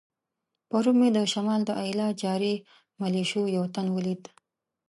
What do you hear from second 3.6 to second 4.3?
تن ولید.